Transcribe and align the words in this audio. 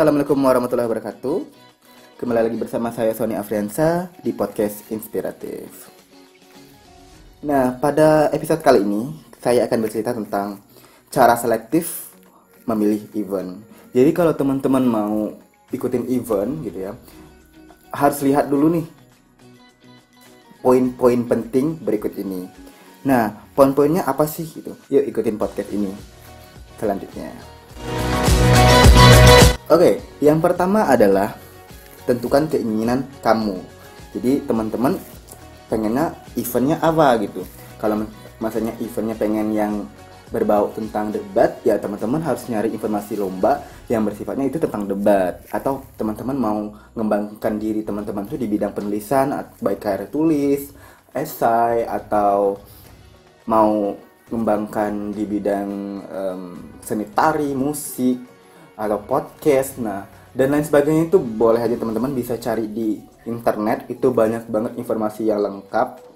assalamualaikum 0.00 0.40
warahmatullahi 0.40 0.88
wabarakatuh. 0.88 1.44
Kembali 2.16 2.48
lagi 2.48 2.56
bersama 2.56 2.88
saya 2.88 3.12
Sony 3.12 3.36
Afriansa 3.36 4.08
di 4.24 4.32
podcast 4.32 4.88
Inspiratif. 4.88 5.92
Nah, 7.44 7.76
pada 7.76 8.32
episode 8.32 8.64
kali 8.64 8.80
ini 8.80 9.12
saya 9.44 9.68
akan 9.68 9.84
bercerita 9.84 10.16
tentang 10.16 10.64
cara 11.12 11.36
selektif 11.36 12.16
memilih 12.64 13.12
event. 13.12 13.60
Jadi 13.92 14.08
kalau 14.16 14.32
teman-teman 14.32 14.80
mau 14.88 15.36
ikutin 15.68 16.08
event 16.08 16.64
gitu 16.64 16.80
ya, 16.80 16.96
harus 17.92 18.24
lihat 18.24 18.48
dulu 18.48 18.72
nih 18.80 18.88
poin-poin 20.64 21.28
penting 21.28 21.76
berikut 21.76 22.16
ini. 22.16 22.48
Nah, 23.04 23.52
poin-poinnya 23.52 24.08
apa 24.08 24.24
sih 24.24 24.48
gitu? 24.48 24.72
Yuk 24.88 25.12
ikutin 25.12 25.36
podcast 25.36 25.68
ini 25.76 25.92
selanjutnya. 26.80 27.36
Oke, 29.70 30.02
yang 30.18 30.42
pertama 30.42 30.82
adalah 30.82 31.38
tentukan 32.02 32.50
keinginan 32.50 33.06
kamu. 33.22 33.54
Jadi 34.10 34.42
teman-teman 34.42 34.98
pengennya 35.70 36.10
eventnya 36.34 36.82
apa 36.82 37.14
gitu. 37.22 37.46
Kalau 37.78 38.02
masanya 38.42 38.74
eventnya 38.82 39.14
pengen 39.14 39.54
yang 39.54 39.86
berbau 40.34 40.74
tentang 40.74 41.14
debat, 41.14 41.54
ya 41.62 41.78
teman-teman 41.78 42.18
harus 42.18 42.50
nyari 42.50 42.74
informasi 42.74 43.14
lomba 43.14 43.62
yang 43.86 44.02
bersifatnya 44.02 44.50
itu 44.50 44.58
tentang 44.58 44.90
debat. 44.90 45.38
Atau 45.54 45.86
teman-teman 45.94 46.34
mau 46.34 46.58
mengembangkan 46.98 47.54
diri 47.62 47.86
teman-teman 47.86 48.26
itu 48.26 48.42
di 48.42 48.50
bidang 48.50 48.74
penulisan, 48.74 49.30
baik 49.62 49.78
karya 49.86 50.10
tulis, 50.10 50.74
esai, 51.14 51.86
atau 51.86 52.58
mau 53.46 53.94
mengembangkan 54.34 55.14
di 55.14 55.22
bidang 55.26 55.70
um, 56.10 56.42
seni 56.82 57.06
tari, 57.14 57.54
musik, 57.54 58.29
atau 58.80 58.96
podcast 59.04 59.76
nah 59.76 60.08
dan 60.30 60.54
lain 60.54 60.62
sebagainya 60.62 61.10
itu 61.10 61.18
boleh 61.18 61.58
aja 61.58 61.74
teman-teman 61.74 62.14
bisa 62.14 62.38
cari 62.38 62.70
di 62.70 63.02
internet. 63.26 63.90
Itu 63.90 64.14
banyak 64.14 64.46
banget 64.46 64.72
informasi 64.78 65.26
yang 65.26 65.42
lengkap. 65.42 66.06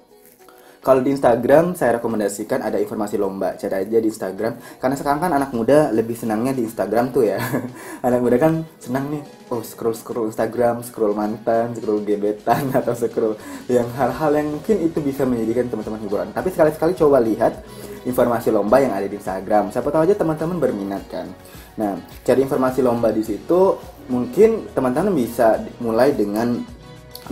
Kalau 0.85 1.01
di 1.01 1.17
Instagram 1.17 1.73
saya 1.73 1.97
rekomendasikan 1.97 2.61
ada 2.61 2.77
informasi 2.77 3.17
lomba. 3.17 3.57
Cari 3.57 3.89
aja 3.89 3.99
di 3.99 4.07
Instagram. 4.07 4.61
Karena 4.79 4.95
sekarang 4.95 5.19
kan 5.19 5.33
anak 5.33 5.51
muda 5.57 5.89
lebih 5.91 6.13
senangnya 6.13 6.53
di 6.53 6.63
Instagram 6.63 7.09
tuh 7.09 7.25
ya. 7.25 7.41
Anak 8.07 8.21
muda 8.21 8.37
kan 8.37 8.69
senang 8.77 9.09
nih 9.09 9.25
oh 9.49 9.65
scroll 9.65 9.97
scroll 9.97 10.29
Instagram 10.29 10.85
scroll 10.85 11.17
mantan 11.17 11.73
scroll 11.73 12.05
gebetan 12.05 12.69
atau 12.85 12.93
scroll 12.93 13.35
yang 13.65 13.89
hal-hal 13.97 14.31
yang 14.37 14.53
mungkin 14.53 14.77
itu 14.85 15.01
bisa 15.01 15.25
menjadikan 15.25 15.73
teman-teman 15.73 16.05
hiburan. 16.05 16.29
Tapi 16.37 16.53
sekali-sekali 16.53 16.93
coba 17.01 17.17
lihat 17.25 17.65
informasi 18.05 18.53
lomba 18.53 18.77
yang 18.85 18.93
ada 18.93 19.09
di 19.09 19.17
Instagram. 19.17 19.73
Siapa 19.73 19.89
tahu 19.89 20.05
aja 20.05 20.15
teman-teman 20.21 20.61
berminat 20.61 21.03
kan 21.09 21.33
Nah, 21.75 21.99
cari 22.23 22.41
informasi 22.47 22.81
lomba 22.87 23.11
di 23.11 23.23
situ 23.27 23.79
mungkin 24.07 24.71
teman-teman 24.71 25.11
bisa 25.17 25.59
mulai 25.83 26.15
dengan 26.15 26.55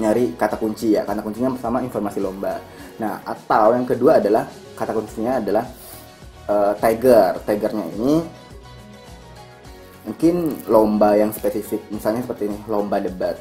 nyari 0.00 0.34
kata 0.34 0.58
kunci 0.58 0.98
ya. 0.98 1.06
Kata 1.06 1.22
kuncinya 1.22 1.54
sama 1.60 1.84
informasi 1.84 2.18
lomba. 2.18 2.58
Nah, 2.98 3.22
atau 3.22 3.76
yang 3.76 3.86
kedua 3.86 4.18
adalah 4.18 4.48
kata 4.74 4.92
kuncinya 4.94 5.38
adalah 5.38 5.64
uh, 6.50 6.74
tiger. 6.78 7.38
Tigernya 7.46 7.86
ini 7.94 8.14
mungkin 10.02 10.58
lomba 10.66 11.14
yang 11.14 11.30
spesifik. 11.30 11.86
Misalnya 11.94 12.26
seperti 12.26 12.50
ini, 12.50 12.58
lomba 12.66 12.98
debat, 12.98 13.38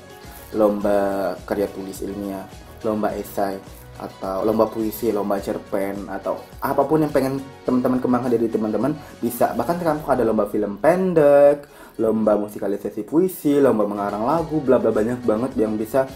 lomba 0.54 1.34
karya 1.50 1.66
tulis 1.74 2.06
ilmiah, 2.06 2.46
lomba 2.86 3.10
esai 3.18 3.58
atau 4.02 4.42
lomba 4.42 4.66
puisi, 4.66 5.14
lomba 5.14 5.38
cerpen 5.38 6.10
atau 6.10 6.42
apa 6.58 6.82
pun 6.90 7.06
yang 7.06 7.14
pengen 7.14 7.38
teman-teman 7.62 8.02
kembangkan 8.02 8.34
dari 8.34 8.50
teman-teman 8.50 8.92
bisa. 9.22 9.54
Bahkan 9.54 9.76
sekarang 9.78 10.02
ada 10.10 10.26
lomba 10.26 10.50
film 10.50 10.82
pendek, 10.82 11.70
lomba 12.02 12.34
musikalisasi 12.42 13.06
puisi, 13.06 13.62
lomba 13.62 13.86
mengarang 13.86 14.26
lagu, 14.26 14.58
bla 14.58 14.82
bla 14.82 14.90
banyak 14.90 15.22
banget 15.22 15.54
yang 15.54 15.78
bisa 15.78 16.10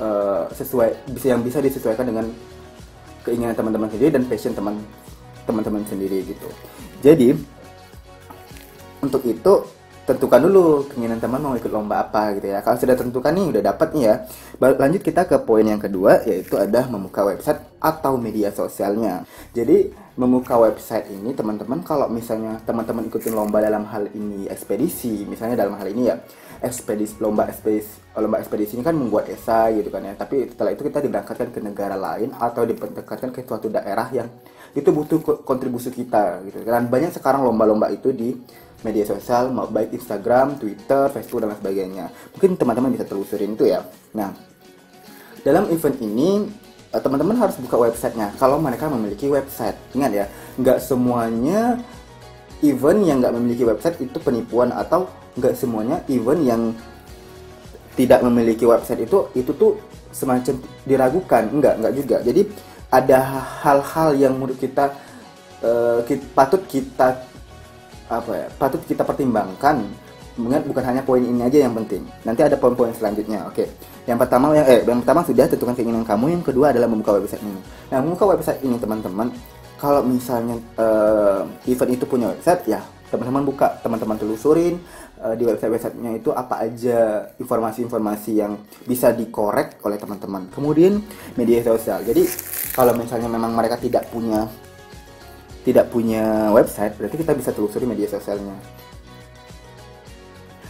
uh, 0.00 0.48
sesuai 0.50 1.12
bisa 1.12 1.36
yang 1.36 1.44
bisa 1.44 1.60
disesuaikan 1.60 2.08
dengan 2.08 2.26
keinginan 3.22 3.52
teman-teman 3.52 3.92
sendiri 3.92 4.10
dan 4.16 4.24
passion 4.24 4.56
teman 4.56 4.80
teman-teman 5.44 5.84
sendiri 5.84 6.24
gitu. 6.24 6.48
Jadi 7.04 7.36
untuk 9.04 9.22
itu 9.28 9.77
tentukan 10.08 10.40
dulu 10.40 10.88
keinginan 10.88 11.20
teman 11.20 11.44
mau 11.44 11.52
ikut 11.52 11.68
lomba 11.68 12.00
apa 12.00 12.32
gitu 12.40 12.48
ya. 12.48 12.64
Kalau 12.64 12.80
sudah 12.80 12.96
tentukan 12.96 13.28
nih 13.36 13.52
udah 13.52 13.62
dapat 13.68 13.88
nih 13.92 14.04
ya. 14.08 14.14
Lanjut 14.56 15.04
kita 15.04 15.28
ke 15.28 15.36
poin 15.44 15.68
yang 15.68 15.76
kedua 15.76 16.24
yaitu 16.24 16.56
ada 16.56 16.88
membuka 16.88 17.28
website 17.28 17.60
atau 17.76 18.16
media 18.16 18.48
sosialnya. 18.48 19.28
Jadi 19.52 19.92
membuka 20.16 20.56
website 20.56 21.12
ini 21.12 21.36
teman-teman 21.36 21.84
kalau 21.84 22.08
misalnya 22.08 22.56
teman-teman 22.64 23.06
ikutin 23.12 23.36
lomba 23.36 23.60
dalam 23.60 23.84
hal 23.86 24.08
ini 24.16 24.48
ekspedisi, 24.48 25.28
misalnya 25.28 25.68
dalam 25.68 25.76
hal 25.76 25.86
ini 25.92 26.08
ya 26.08 26.16
ekspedisi 26.58 27.22
lomba 27.22 27.46
ekspedisi 27.46 28.18
lomba 28.18 28.42
ekspedisi 28.42 28.74
ini 28.74 28.82
kan 28.82 28.98
membuat 28.98 29.30
esai 29.30 29.78
gitu 29.78 29.92
kan 29.92 30.02
ya. 30.08 30.16
Tapi 30.16 30.48
setelah 30.50 30.72
itu 30.72 30.88
kita 30.88 31.04
diberangkatkan 31.04 31.52
ke 31.52 31.60
negara 31.60 31.94
lain 32.00 32.32
atau 32.32 32.64
diberangkatkan 32.64 33.30
ke 33.30 33.44
suatu 33.44 33.68
daerah 33.68 34.08
yang 34.10 34.26
itu 34.72 34.88
butuh 34.88 35.20
kontribusi 35.44 35.92
kita 35.92 36.42
gitu. 36.48 36.64
Dan 36.64 36.88
banyak 36.88 37.12
sekarang 37.14 37.44
lomba-lomba 37.44 37.92
itu 37.92 38.10
di 38.10 38.34
media 38.86 39.04
sosial 39.06 39.50
baik 39.50 39.94
Instagram, 39.94 40.58
Twitter, 40.58 41.10
Facebook 41.10 41.42
dan 41.42 41.50
lain 41.50 41.60
sebagainya. 41.60 42.06
Mungkin 42.36 42.50
teman-teman 42.54 42.90
bisa 42.94 43.04
telusurin 43.04 43.58
itu 43.58 43.66
ya. 43.66 43.82
Nah, 44.14 44.30
dalam 45.42 45.66
event 45.74 45.96
ini 45.98 46.46
eh, 46.94 47.00
teman-teman 47.02 47.34
harus 47.38 47.58
buka 47.58 47.76
websitenya 47.78 48.34
kalau 48.38 48.62
mereka 48.62 48.86
memiliki 48.86 49.26
website. 49.26 49.76
Ingat 49.94 50.10
ya, 50.14 50.24
nggak 50.58 50.78
semuanya 50.78 51.78
event 52.62 53.00
yang 53.06 53.18
nggak 53.22 53.34
memiliki 53.34 53.66
website 53.66 53.98
itu 54.02 54.18
penipuan 54.22 54.70
atau 54.70 55.10
nggak 55.38 55.54
semuanya 55.54 56.02
event 56.10 56.42
yang 56.42 56.62
tidak 57.94 58.22
memiliki 58.22 58.62
website 58.62 59.06
itu 59.06 59.26
itu 59.34 59.50
tuh 59.54 59.78
semacam 60.14 60.54
diragukan 60.86 61.50
enggak 61.50 61.74
enggak 61.78 61.94
juga 61.94 62.16
jadi 62.22 62.42
ada 62.88 63.18
hal-hal 63.64 64.16
yang 64.16 64.32
menurut 64.36 64.56
kita, 64.56 64.96
uh, 65.60 66.00
kita 66.08 66.24
patut 66.32 66.64
kita 66.64 67.20
apa 68.08 68.32
ya 68.32 68.46
patut 68.56 68.80
kita 68.88 69.04
pertimbangkan 69.04 69.84
mengingat 70.38 70.64
bukan 70.70 70.84
hanya 70.86 71.02
poin 71.02 71.20
ini 71.20 71.42
aja 71.42 71.66
yang 71.66 71.74
penting. 71.74 72.06
Nanti 72.22 72.46
ada 72.46 72.54
poin-poin 72.54 72.94
selanjutnya 72.94 73.44
oke. 73.50 73.66
Yang 74.06 74.18
pertama 74.22 74.54
yang 74.54 74.66
eh 74.70 74.80
yang 74.86 75.02
pertama 75.02 75.20
sudah 75.26 75.44
tentukan 75.50 75.74
keinginan 75.74 76.06
kamu 76.06 76.38
yang 76.38 76.42
kedua 76.46 76.70
adalah 76.70 76.86
membuka 76.86 77.18
website 77.18 77.42
ini. 77.42 77.60
Nah 77.90 77.98
membuka 77.98 78.24
website 78.30 78.62
ini 78.62 78.78
teman-teman 78.78 79.34
kalau 79.78 80.02
misalnya 80.06 80.56
uh, 80.78 81.42
event 81.66 81.90
itu 81.90 82.04
punya 82.06 82.30
website 82.30 82.66
ya 82.70 82.82
teman-teman 83.08 83.42
buka 83.48 83.80
teman-teman 83.80 84.20
telusurin 84.20 84.76
uh, 85.24 85.32
di 85.32 85.42
website-websitenya 85.48 86.20
itu 86.20 86.30
apa 86.30 86.60
aja 86.60 87.24
informasi-informasi 87.40 88.30
yang 88.36 88.60
bisa 88.84 89.10
dikorek 89.10 89.80
oleh 89.82 89.96
teman-teman. 89.98 90.52
Kemudian 90.54 91.02
media 91.34 91.64
sosial. 91.64 92.04
Jadi 92.04 92.28
kalau 92.76 92.94
misalnya 92.94 93.26
memang 93.26 93.56
mereka 93.56 93.80
tidak 93.80 94.06
punya 94.12 94.46
tidak 95.66 95.90
punya 95.90 96.52
website, 96.54 96.94
berarti 96.96 97.16
kita 97.18 97.32
bisa 97.34 97.50
telusuri 97.52 97.84
media 97.84 98.06
sosialnya. 98.06 98.54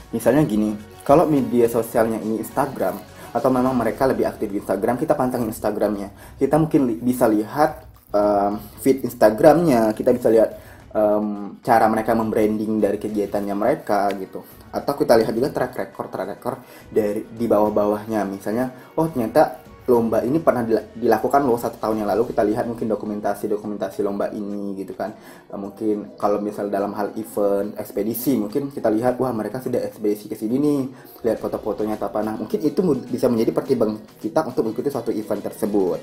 Misalnya 0.09 0.43
gini, 0.49 0.73
kalau 1.05 1.29
media 1.29 1.69
sosialnya 1.69 2.17
ini 2.21 2.41
Instagram, 2.41 2.97
atau 3.29 3.49
memang 3.53 3.77
mereka 3.77 4.09
lebih 4.09 4.25
aktif 4.25 4.49
di 4.49 4.59
Instagram, 4.61 4.97
kita 4.97 5.13
pantengin 5.13 5.53
Instagramnya. 5.53 6.09
Kita 6.41 6.57
mungkin 6.57 6.89
li 6.89 6.95
bisa 6.97 7.29
lihat 7.29 7.85
um, 8.13 8.57
feed 8.81 9.05
Instagramnya, 9.05 9.93
kita 9.93 10.17
bisa 10.17 10.33
lihat 10.33 10.57
um, 10.97 11.61
cara 11.61 11.87
mereka 11.93 12.17
membranding 12.17 12.81
dari 12.81 12.97
kegiatannya 12.97 13.55
mereka 13.55 14.09
gitu. 14.17 14.41
Atau 14.73 14.97
kita 14.97 15.17
lihat 15.21 15.33
juga 15.37 15.53
track 15.53 15.73
record, 15.77 16.09
track 16.09 16.29
record 16.41 16.59
dari 16.89 17.25
di 17.29 17.45
bawah-bawahnya. 17.45 18.25
Misalnya, 18.25 18.73
oh 18.97 19.09
ternyata 19.13 19.61
lomba 19.89 20.21
ini 20.21 20.37
pernah 20.39 20.63
dilakukan 20.93 21.41
loh 21.49 21.57
satu 21.57 21.81
tahun 21.81 22.05
yang 22.05 22.09
lalu. 22.13 22.31
Kita 22.31 22.45
lihat 22.45 22.69
mungkin 22.69 22.87
dokumentasi 22.93 23.49
dokumentasi 23.49 24.05
lomba 24.05 24.29
ini 24.31 24.77
gitu 24.77 24.93
kan. 24.93 25.17
Eh, 25.49 25.57
mungkin 25.57 26.15
kalau 26.21 26.39
misal 26.39 26.69
dalam 26.69 26.93
hal 26.93 27.17
event 27.17 27.73
ekspedisi 27.81 28.37
mungkin 28.37 28.69
kita 28.69 28.93
lihat 28.93 29.17
wah 29.17 29.33
mereka 29.33 29.65
sudah 29.65 29.81
ekspedisi 29.81 30.29
ke 30.29 30.37
sini 30.37 30.61
nih. 30.61 30.81
Lihat 31.25 31.41
foto-fotonya 31.41 31.97
apa. 31.97 32.21
Nah 32.21 32.37
mungkin 32.37 32.61
itu 32.61 32.81
bisa 33.09 33.27
menjadi 33.33 33.51
pertimbangan 33.57 33.97
kita 34.21 34.45
untuk 34.45 34.69
mengikuti 34.69 34.93
suatu 34.93 35.11
event 35.11 35.41
tersebut. 35.41 35.99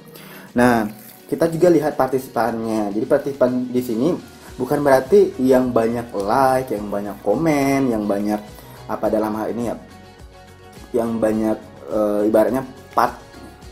Nah 0.57 0.89
kita 1.29 1.45
juga 1.53 1.69
lihat 1.69 1.93
partisipannya. 1.93 2.89
Jadi 2.89 3.05
partisipan 3.05 3.69
di 3.69 3.81
sini 3.85 4.09
bukan 4.55 4.79
berarti 4.81 5.35
yang 5.43 5.69
banyak 5.69 6.15
like 6.15 6.71
yang 6.71 6.87
banyak 6.87 7.15
komen 7.21 7.91
yang 7.91 8.07
banyak 8.07 8.39
apa 8.87 9.05
dalam 9.11 9.35
hal 9.35 9.51
ini 9.51 9.63
ya 9.67 9.75
yang 10.95 11.19
banyak 11.19 11.59
e, 11.91 11.99
ibaratnya 12.31 12.63
part 12.95 13.19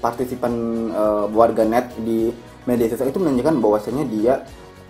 partisipan 0.03 0.53
uh, 0.91 1.25
warga 1.31 1.63
net 1.63 1.95
di 2.03 2.27
media 2.67 2.91
sosial 2.91 3.15
itu 3.15 3.23
menunjukkan 3.23 3.55
bahwasanya 3.63 4.03
dia 4.11 4.33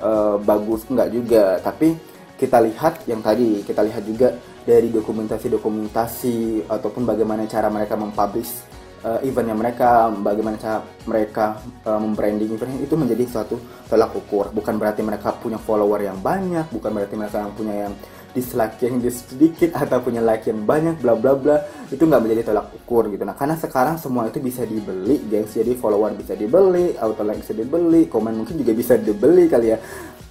uh, 0.01 0.41
bagus. 0.41 0.89
Enggak 0.89 1.13
juga. 1.13 1.61
Tapi 1.61 1.93
kita 2.41 2.57
lihat 2.65 3.05
yang 3.05 3.21
tadi. 3.21 3.61
Kita 3.61 3.85
lihat 3.85 4.01
juga 4.09 4.33
dari 4.65 4.89
dokumentasi-dokumentasi 4.89 6.65
ataupun 6.65 7.05
bagaimana 7.05 7.45
cara 7.45 7.69
mereka 7.69 7.93
mempublish 7.93 8.65
uh, 9.03 9.19
eventnya 9.21 9.53
mereka 9.53 10.09
bagaimana 10.09 10.55
cara 10.57 10.81
mereka 11.05 11.59
uh, 11.83 11.99
membranding 11.99 12.55
event 12.55 12.79
itu 12.81 12.95
menjadi 12.95 13.23
suatu 13.27 13.59
tolak 13.91 14.15
ukur. 14.15 14.49
Bukan 14.55 14.79
berarti 14.79 15.03
mereka 15.03 15.35
punya 15.37 15.59
follower 15.59 16.01
yang 16.01 16.17
banyak 16.23 16.71
bukan 16.71 16.91
berarti 16.95 17.15
mereka 17.19 17.37
yang 17.43 17.53
punya 17.53 17.75
yang 17.87 17.93
dislike 18.33 18.81
yang 18.81 18.97
sedikit 19.07 19.77
atau 19.77 20.01
punya 20.01 20.19
like 20.19 20.49
yang 20.49 20.65
banyak 20.65 20.99
bla 20.99 21.13
bla 21.13 21.37
bla 21.37 21.61
itu 21.93 22.01
nggak 22.01 22.21
menjadi 22.21 22.41
tolak 22.49 22.73
ukur 22.73 23.07
gitu. 23.13 23.23
Nah 23.23 23.37
karena 23.37 23.55
sekarang 23.55 23.95
semua 24.01 24.27
itu 24.27 24.41
bisa 24.41 24.65
dibeli 24.65 25.21
guys 25.29 25.53
jadi 25.53 25.77
follower 25.77 26.17
bisa 26.17 26.33
dibeli 26.33 26.97
auto 26.97 27.21
like 27.21 27.45
bisa 27.45 27.53
dibeli 27.53 28.09
komen 28.09 28.43
mungkin 28.43 28.57
juga 28.57 28.73
bisa 28.73 28.97
dibeli 28.97 29.45
kali 29.45 29.71
ya 29.71 29.77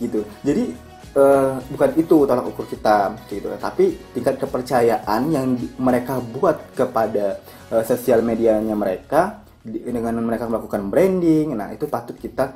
gitu. 0.02 0.26
Jadi 0.42 0.74
uh, 1.14 1.62
bukan 1.70 1.90
itu 1.94 2.16
tolak 2.26 2.46
ukur 2.50 2.66
kita 2.66 3.14
gitu. 3.30 3.48
Tapi 3.56 4.12
tingkat 4.12 4.42
kepercayaan 4.42 5.22
yang 5.30 5.54
mereka 5.78 6.18
buat 6.18 6.74
kepada 6.74 7.38
uh, 7.70 7.86
sosial 7.86 8.20
medianya 8.26 8.74
mereka 8.74 9.46
dengan 9.62 10.18
mereka 10.26 10.50
melakukan 10.50 10.90
branding 10.90 11.54
nah 11.54 11.70
itu 11.70 11.86
patut 11.86 12.18
kita 12.18 12.50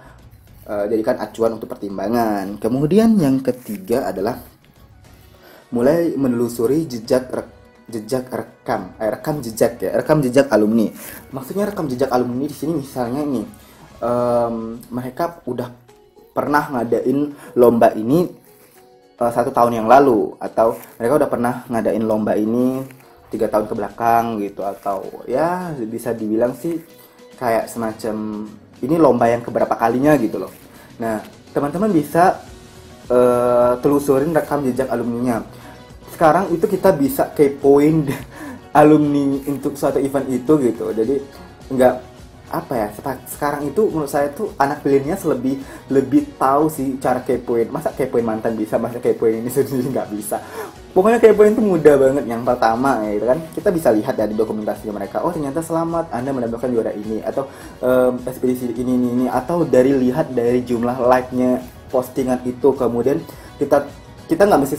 uh, 0.66 0.84
jadikan 0.90 1.22
acuan 1.22 1.56
untuk 1.56 1.70
pertimbangan. 1.70 2.58
Kemudian 2.58 3.14
yang 3.16 3.38
ketiga 3.40 4.10
adalah 4.10 4.55
mulai 5.74 6.14
menelusuri 6.14 6.86
jejak 6.86 7.30
rek, 7.32 7.48
jejak 7.90 8.30
rekam 8.30 8.94
eh, 8.98 9.10
rekam 9.10 9.42
jejak 9.42 9.78
ya 9.82 9.90
rekam 9.98 10.22
jejak 10.22 10.50
alumni. 10.50 10.90
Maksudnya 11.34 11.70
rekam 11.70 11.86
jejak 11.90 12.10
alumni 12.10 12.46
di 12.46 12.56
sini 12.56 12.72
misalnya 12.78 13.22
ini 13.22 13.42
um, 14.00 14.80
mereka 14.92 15.40
udah 15.46 15.70
pernah 16.36 16.68
ngadain 16.68 17.32
lomba 17.56 17.96
ini 17.96 18.28
uh, 19.16 19.32
satu 19.32 19.48
tahun 19.52 19.80
yang 19.80 19.88
lalu 19.88 20.36
atau 20.36 20.76
mereka 21.00 21.24
udah 21.24 21.30
pernah 21.30 21.54
ngadain 21.72 22.04
lomba 22.04 22.36
ini 22.36 22.84
tiga 23.32 23.48
tahun 23.50 23.66
ke 23.66 23.74
belakang 23.74 24.24
gitu 24.44 24.62
atau 24.62 25.24
ya 25.26 25.72
bisa 25.74 26.14
dibilang 26.14 26.54
sih 26.54 26.78
kayak 27.40 27.66
semacam 27.66 28.46
ini 28.84 28.96
lomba 29.00 29.26
yang 29.26 29.42
keberapa 29.42 29.74
kalinya 29.74 30.14
gitu 30.20 30.40
loh. 30.40 30.52
Nah 31.00 31.20
teman-teman 31.50 31.90
bisa 31.90 32.36
uh, 33.10 33.78
telusurin 33.80 34.34
rekam 34.34 34.62
jejak 34.66 34.90
alumninya. 34.90 35.42
Sekarang 36.12 36.50
itu 36.54 36.64
kita 36.66 36.94
bisa 36.96 37.30
kepoin 37.34 38.08
alumni 38.80 39.40
untuk 39.46 39.74
suatu 39.74 40.00
event 40.00 40.26
itu 40.30 40.52
gitu. 40.62 40.92
Jadi 40.92 41.14
nggak 41.66 41.94
apa 42.46 42.78
ya 42.78 42.88
sekarang 43.26 43.66
itu 43.66 43.90
menurut 43.90 44.06
saya 44.06 44.30
tuh 44.30 44.54
anak 44.54 44.86
milenial 44.86 45.18
lebih 45.34 45.58
lebih 45.90 46.38
tahu 46.38 46.70
sih 46.70 46.94
cara 47.02 47.20
kepoin. 47.22 47.66
Masa 47.68 47.90
kepoin 47.90 48.22
mantan 48.22 48.54
bisa 48.54 48.78
masa 48.78 49.02
kepoin 49.02 49.42
ini 49.42 49.50
sendiri 49.54 49.90
nggak 49.90 50.08
bisa. 50.14 50.38
Pokoknya 50.94 51.20
kepoin 51.20 51.52
itu 51.52 51.60
mudah 51.60 51.94
banget. 51.98 52.24
Yang 52.24 52.42
pertama 52.46 53.02
ya 53.04 53.10
gitu 53.18 53.26
kan 53.26 53.38
kita 53.52 53.68
bisa 53.74 53.88
lihat 53.92 54.14
dari 54.14 54.32
dokumentasi 54.32 54.88
mereka. 54.94 55.26
Oh 55.26 55.34
ternyata 55.34 55.60
selamat 55.60 56.14
anda 56.14 56.30
mendapatkan 56.30 56.70
juara 56.70 56.94
ini. 56.94 57.20
Atau 57.20 57.50
um, 57.82 58.22
ekspedisi 58.22 58.72
ini, 58.78 58.94
ini 58.94 59.06
ini. 59.12 59.26
Atau 59.26 59.66
dari 59.66 59.90
lihat 59.92 60.30
dari 60.30 60.62
jumlah 60.62 61.02
like 61.02 61.34
nya 61.34 61.60
postingan 61.88 62.42
itu 62.44 62.74
kemudian 62.74 63.22
kita 63.56 63.86
kita 64.26 64.42
nggak 64.42 64.60
mesti 64.66 64.76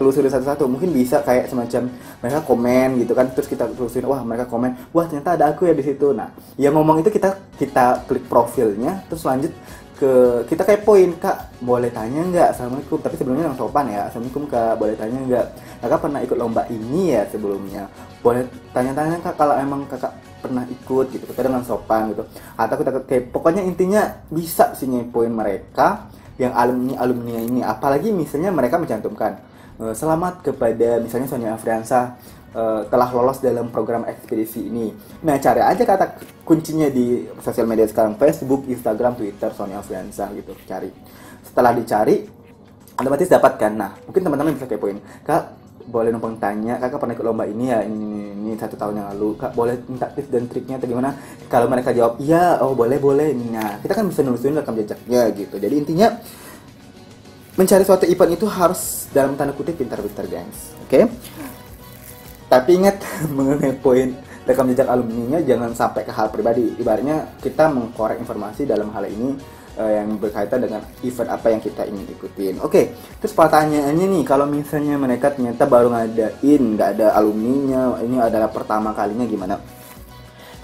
telusuri 0.00 0.28
satu-satu. 0.32 0.64
Mungkin 0.64 0.90
bisa 0.90 1.20
kayak 1.20 1.52
semacam 1.52 1.92
mereka 2.24 2.38
komen 2.48 2.88
gitu 3.04 3.12
kan 3.12 3.28
terus 3.32 3.48
kita 3.48 3.68
telusurin 3.76 4.08
wah 4.08 4.24
mereka 4.24 4.48
komen 4.48 4.72
wah 4.96 5.04
ternyata 5.04 5.36
ada 5.36 5.52
aku 5.52 5.68
ya 5.68 5.74
di 5.76 5.84
situ. 5.84 6.16
Nah 6.16 6.32
yang 6.56 6.72
ngomong 6.74 7.04
itu 7.04 7.12
kita 7.12 7.36
kita 7.60 8.08
klik 8.08 8.24
profilnya 8.26 9.04
terus 9.06 9.22
lanjut 9.28 9.52
ke 9.96 10.44
kita 10.52 10.60
kayak 10.60 10.84
poin 10.84 11.08
kak 11.16 11.56
boleh 11.60 11.88
tanya 11.92 12.24
nggak? 12.24 12.48
Assalamualaikum. 12.56 12.98
Tapi 13.00 13.14
sebelumnya 13.16 13.52
yang 13.52 13.56
sopan 13.56 13.84
ya 13.92 14.08
assalamualaikum 14.08 14.44
kak 14.48 14.74
boleh 14.80 14.94
tanya 14.96 15.18
nggak? 15.24 15.46
Kakak 15.84 16.00
pernah 16.00 16.20
ikut 16.24 16.36
lomba 16.40 16.62
ini 16.72 17.16
ya 17.16 17.22
sebelumnya? 17.28 17.84
Boleh 18.24 18.48
tanya-tanya 18.72 19.20
kak 19.20 19.36
kalau 19.36 19.56
emang 19.60 19.84
kakak 19.88 20.12
pernah 20.40 20.64
ikut 20.68 21.06
gitu. 21.12 21.24
Kita 21.28 21.40
dengan 21.44 21.64
sopan 21.64 22.16
gitu. 22.16 22.24
Atau 22.56 22.76
kita 22.80 22.90
kayak 23.04 23.28
pokoknya 23.32 23.60
intinya 23.64 24.24
bisa 24.32 24.72
sih 24.72 24.88
ngepoin 24.88 25.32
mereka 25.32 26.08
yang 26.36 26.52
alumni 26.52 26.94
alumni 27.00 27.40
ini. 27.40 27.60
Apalagi 27.64 28.12
misalnya 28.12 28.52
mereka 28.52 28.76
mencantumkan 28.76 29.40
uh, 29.80 29.92
selamat 29.96 30.44
kepada 30.44 31.00
misalnya 31.00 31.28
Sonia 31.28 31.52
Afriansa 31.56 32.16
uh, 32.56 32.84
telah 32.88 33.08
lolos 33.12 33.40
dalam 33.40 33.72
program 33.72 34.04
ekspedisi 34.08 34.68
ini. 34.68 34.92
Nah 35.24 35.36
cari 35.40 35.60
aja 35.64 35.82
kata 35.84 36.06
kuncinya 36.44 36.88
di 36.88 37.24
sosial 37.40 37.68
media 37.68 37.88
sekarang 37.88 38.16
Facebook 38.20 38.68
Instagram 38.68 39.16
Twitter 39.16 39.52
Sonia 39.52 39.80
Afriansa 39.80 40.32
gitu 40.36 40.52
cari. 40.64 40.92
Setelah 41.44 41.72
dicari 41.72 42.24
otomatis 42.96 43.28
dapatkan. 43.28 43.72
Nah 43.72 43.90
mungkin 44.04 44.22
teman-teman 44.24 44.52
bisa 44.56 44.68
kepoin. 44.68 45.00
Kak 45.24 45.66
boleh 45.86 46.10
numpang 46.10 46.34
tanya 46.42 46.82
kakak 46.82 46.98
pernah 46.98 47.14
ikut 47.14 47.26
lomba 47.26 47.46
ini 47.46 47.70
ya 47.70 47.78
ini, 47.86 47.94
ini, 47.94 48.22
ini 48.46 48.54
satu 48.54 48.78
tahun 48.78 49.02
yang 49.02 49.08
lalu. 49.18 49.34
Kak 49.34 49.52
boleh 49.58 49.74
minta 49.90 50.06
tips 50.06 50.30
dan 50.30 50.46
triknya 50.46 50.78
atau 50.78 50.86
gimana? 50.86 51.10
Kalau 51.50 51.66
mereka 51.66 51.90
jawab 51.90 52.22
iya 52.22 52.62
oh 52.62 52.78
boleh 52.78 53.02
boleh. 53.02 53.34
Nah 53.34 53.82
kita 53.82 53.92
kan 53.98 54.06
bisa 54.06 54.22
nulisin 54.22 54.54
rekam 54.54 54.78
jejaknya 54.78 55.26
gitu. 55.34 55.58
Jadi 55.58 55.74
intinya 55.74 56.14
mencari 57.58 57.82
suatu 57.82 58.04
event 58.06 58.32
itu 58.36 58.46
harus 58.46 59.10
dalam 59.10 59.34
tanda 59.34 59.56
kutip 59.56 59.80
pintar-pintar 59.80 60.28
guys 60.28 60.76
oke? 60.84 60.92
Okay? 60.92 61.04
tapi 62.46 62.78
ingat 62.78 63.02
mengenai 63.36 63.74
poin 63.80 64.14
rekam 64.46 64.70
jejak 64.70 64.86
alumni 64.86 65.36
nya 65.36 65.40
jangan 65.42 65.74
sampai 65.74 66.06
ke 66.06 66.12
hal 66.14 66.30
pribadi. 66.30 66.70
Ibaratnya 66.78 67.42
kita 67.42 67.66
mengkorek 67.66 68.22
informasi 68.22 68.62
dalam 68.62 68.94
hal 68.94 69.10
ini 69.10 69.34
uh, 69.76 69.92
yang 69.92 70.16
berkaitan 70.16 70.58
dengan 70.64 70.80
event 71.04 71.30
apa 71.30 71.46
yang 71.52 71.60
kita 71.60 71.82
ingin 71.86 72.06
ikutin. 72.16 72.54
Oke, 72.64 72.72
okay, 72.72 72.84
terus 73.20 73.36
pertanyaannya 73.36 74.06
nih, 74.18 74.24
kalau 74.24 74.48
misalnya 74.48 74.96
mereka 74.96 75.32
ternyata 75.32 75.68
baru 75.68 75.92
ngadain, 75.92 76.62
nggak 76.76 76.88
ada 76.98 77.06
alumninya, 77.14 78.00
ini 78.02 78.16
adalah 78.18 78.50
pertama 78.50 78.96
kalinya 78.96 79.24
gimana? 79.28 79.56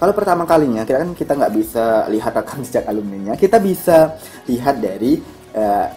Kalau 0.01 0.11
pertama 0.11 0.43
kalinya, 0.43 0.83
kita 0.83 0.99
kan 0.99 1.11
kita 1.15 1.31
nggak 1.39 1.53
bisa 1.55 1.85
lihat 2.11 2.33
rekam 2.35 2.59
sejak 2.67 2.85
alumninya, 2.89 3.33
kita 3.37 3.61
bisa 3.61 4.17
lihat 4.49 4.81
dari 4.81 5.21
uh, 5.55 5.87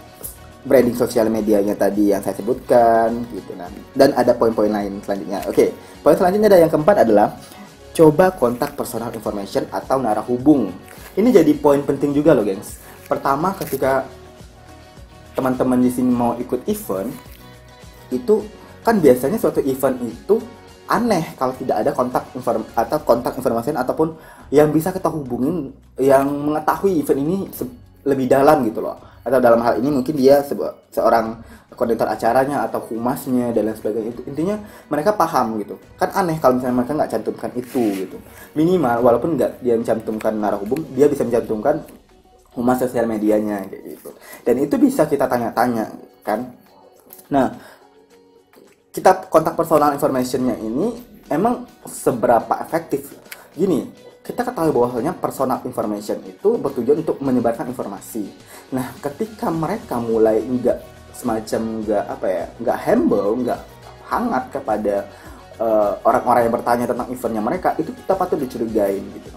branding 0.67 0.95
sosial 0.95 1.31
medianya 1.31 1.75
tadi 1.75 2.13
yang 2.13 2.21
saya 2.21 2.37
sebutkan, 2.37 3.11
gitu 3.33 3.51
kan. 3.57 3.71
Dan 3.97 4.13
ada 4.15 4.31
poin-poin 4.37 4.71
lain 4.71 5.01
selanjutnya. 5.03 5.43
Oke, 5.49 5.53
okay, 5.53 5.69
poin 6.05 6.15
selanjutnya 6.15 6.47
ada 6.53 6.59
yang 6.61 6.71
keempat 6.71 7.03
adalah 7.03 7.35
coba 7.97 8.29
kontak 8.29 8.77
personal 8.77 9.09
information 9.09 9.65
atau 9.73 9.97
narah 9.97 10.21
hubung. 10.21 10.69
Ini 11.17 11.33
jadi 11.33 11.49
poin 11.57 11.81
penting 11.81 12.13
juga 12.13 12.37
loh, 12.37 12.45
gengs 12.45 12.86
pertama 13.07 13.55
ketika 13.55 14.03
teman-teman 15.33 15.79
di 15.79 15.91
sini 15.91 16.11
mau 16.11 16.35
ikut 16.37 16.67
event 16.67 17.09
itu 18.11 18.43
kan 18.83 18.99
biasanya 19.03 19.35
suatu 19.39 19.59
event 19.63 19.99
itu 20.03 20.39
aneh 20.87 21.35
kalau 21.35 21.51
tidak 21.59 21.83
ada 21.83 21.91
kontak 21.91 22.23
inform 22.31 22.63
atau 22.71 22.97
kontak 23.03 23.35
informasi 23.35 23.75
ataupun 23.75 24.15
yang 24.49 24.71
bisa 24.71 24.95
kita 24.95 25.11
hubungin 25.11 25.75
yang 25.99 26.25
mengetahui 26.27 27.03
event 27.03 27.19
ini 27.19 27.35
lebih 28.07 28.25
dalam 28.31 28.63
gitu 28.63 28.79
loh. 28.79 28.95
Atau 29.27 29.43
dalam 29.43 29.59
hal 29.59 29.83
ini 29.83 29.91
mungkin 29.91 30.15
dia 30.15 30.39
se 30.39 30.55
seorang 30.95 31.43
koordinator 31.75 32.07
acaranya 32.07 32.63
atau 32.63 32.79
humasnya 32.87 33.51
dan 33.51 33.67
lain 33.67 33.75
sebagainya. 33.75 34.15
Itu 34.15 34.21
intinya 34.23 34.55
mereka 34.87 35.11
paham 35.19 35.59
gitu. 35.59 35.75
Kan 35.99 36.15
aneh 36.15 36.39
kalau 36.39 36.55
misalnya 36.55 36.79
mereka 36.79 36.95
nggak 36.95 37.11
cantumkan 37.11 37.51
itu 37.59 38.07
gitu. 38.07 38.17
Minimal 38.55 39.03
walaupun 39.03 39.35
nggak 39.35 39.59
dia 39.59 39.75
mencantumkan 39.75 40.31
narah 40.39 40.55
hubung 40.63 40.79
dia 40.95 41.11
bisa 41.11 41.27
mencantumkan 41.27 41.83
humas 42.57 42.81
sosial 42.81 43.05
medianya 43.05 43.61
kayak 43.69 43.83
gitu. 43.93 44.09
Dan 44.41 44.55
itu 44.65 44.75
bisa 44.81 45.05
kita 45.05 45.29
tanya-tanya 45.29 45.93
kan? 46.25 46.57
Nah 47.29 47.53
kita 48.89 49.29
kontak 49.29 49.53
personal 49.53 49.93
informationnya 49.93 50.57
ini 50.57 50.97
emang 51.29 51.69
seberapa 51.85 52.57
efektif? 52.65 53.13
Gini 53.53 53.85
kita 54.25 54.43
ketahui 54.43 54.73
bahwasanya 54.75 55.15
personal 55.15 55.61
information 55.63 56.19
itu 56.25 56.57
bertujuan 56.57 57.05
untuk 57.05 57.21
menyebarkan 57.21 57.69
informasi. 57.69 58.27
Nah 58.73 58.91
ketika 58.99 59.53
mereka 59.53 60.01
mulai 60.01 60.41
enggak 60.41 60.81
semacam 61.13 61.61
enggak 61.79 62.03
apa 62.09 62.25
ya 62.27 62.43
enggak 62.59 62.77
humble 62.83 63.29
enggak 63.39 63.59
hangat 64.09 64.43
kepada 64.51 64.95
eh, 65.61 65.91
orang-orang 66.03 66.41
uh, 66.41 66.45
yang 66.47 66.55
bertanya 66.57 66.85
tentang 66.89 67.07
eventnya 67.11 67.43
mereka 67.43 67.69
itu 67.79 67.91
kita 67.93 68.13
patut 68.17 68.39
dicurigain 68.39 69.03
gitu 69.13 69.36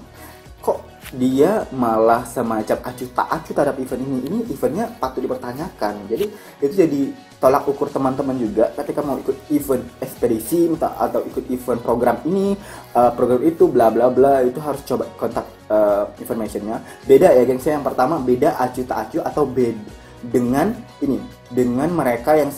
dia 1.11 1.67
malah 1.75 2.23
semacam 2.23 2.79
acuh 2.87 3.09
tak 3.11 3.29
acuh 3.29 3.53
terhadap 3.55 3.77
event 3.83 4.03
ini. 4.07 4.19
Ini 4.31 4.39
eventnya 4.51 4.87
patut 4.95 5.23
dipertanyakan. 5.27 6.07
Jadi 6.07 6.27
itu 6.63 6.75
jadi 6.75 7.01
tolak 7.41 7.67
ukur 7.67 7.89
teman-teman 7.89 8.37
juga 8.37 8.69
ketika 8.77 9.01
mau 9.01 9.17
ikut 9.17 9.35
event 9.51 9.83
ekspedisi 9.99 10.71
atau 10.77 11.25
ikut 11.25 11.49
event 11.49 11.81
program 11.81 12.21
ini 12.29 12.53
uh, 12.95 13.11
program 13.17 13.41
itu 13.43 13.65
bla 13.67 13.89
bla 13.89 14.13
bla 14.13 14.45
itu 14.45 14.61
harus 14.61 14.85
coba 14.85 15.09
kontak 15.17 15.49
uh, 15.73 16.07
informationnya. 16.21 16.79
Beda 17.09 17.33
ya 17.33 17.43
geng 17.49 17.59
saya 17.59 17.81
yang 17.81 17.87
pertama 17.87 18.21
beda 18.21 18.61
acuh 18.61 18.85
tak 18.85 19.09
acuh 19.09 19.23
atau 19.25 19.49
beda 19.49 19.99
dengan 20.21 20.77
ini 21.01 21.17
dengan 21.49 21.89
mereka 21.89 22.37
yang 22.37 22.53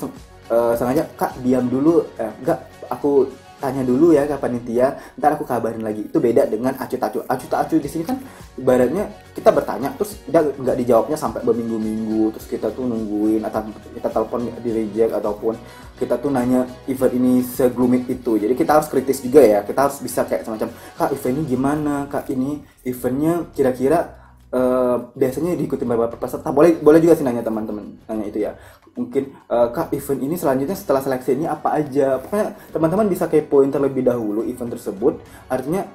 uh, 0.51 0.75
sengaja 0.75 1.07
kak 1.15 1.39
diam 1.41 1.71
dulu. 1.71 2.03
Eh, 2.19 2.33
enggak 2.43 2.59
aku 2.91 3.31
tanya 3.63 3.87
dulu 3.87 4.11
ya 4.11 4.27
ke 4.27 4.35
panitia 4.35 4.99
ntar 5.15 5.39
aku 5.39 5.47
kabarin 5.47 5.87
lagi. 5.87 6.11
Itu 6.11 6.19
beda 6.19 6.51
dengan 6.51 6.75
acu 6.75 6.99
tacu 6.99 7.23
acu 7.23 7.47
tacu 7.47 7.79
di 7.79 7.87
sini 7.87 8.03
kan 8.03 8.19
ibaratnya 8.59 9.07
kita 9.39 9.55
bertanya 9.55 9.95
terus 9.95 10.19
dia 10.27 10.43
nggak 10.43 10.77
dijawabnya 10.83 11.15
sampai 11.15 11.47
berminggu-minggu. 11.47 12.35
Terus 12.35 12.47
kita 12.51 12.75
tuh 12.75 12.91
nungguin 12.91 13.47
atau 13.47 13.63
kita 13.95 14.09
telepon 14.11 14.51
di 14.59 14.71
reject 14.75 15.15
ataupun 15.15 15.55
kita 16.03 16.19
tuh 16.19 16.35
nanya 16.35 16.67
event 16.91 17.15
ini 17.15 17.47
seglumit 17.47 18.11
itu. 18.11 18.35
Jadi 18.43 18.59
kita 18.59 18.83
harus 18.83 18.91
kritis 18.91 19.23
juga 19.23 19.47
ya. 19.47 19.63
Kita 19.63 19.87
harus 19.87 20.03
bisa 20.03 20.27
kayak 20.27 20.43
semacam 20.43 20.75
kak 20.99 21.15
event 21.15 21.35
ini 21.39 21.45
gimana? 21.47 21.95
Kak 22.11 22.27
ini 22.35 22.59
eventnya 22.83 23.47
kira-kira 23.55 24.23
uh, 24.53 24.97
biasanya 25.17 25.57
diikuti 25.57 25.83
beberapa 25.83 26.15
peserta 26.15 26.53
boleh 26.53 26.79
boleh 26.79 27.01
juga 27.01 27.17
sih 27.17 27.25
nanya 27.25 27.43
teman-teman 27.43 27.99
nanya 28.07 28.25
itu 28.29 28.39
ya 28.45 28.53
mungkin 28.93 29.33
uh, 29.49 29.73
kak 29.73 29.93
event 29.97 30.21
ini 30.21 30.37
selanjutnya 30.37 30.77
setelah 30.77 31.01
seleksi 31.01 31.37
ini 31.37 31.49
apa 31.49 31.77
aja? 31.77 32.21
Pokoknya 32.21 32.57
teman-teman 32.73 33.07
bisa 33.09 33.25
kepoin 33.29 33.73
terlebih 33.73 34.05
dahulu 34.05 34.45
event 34.45 34.73
tersebut. 34.73 35.21
Artinya 35.49 35.89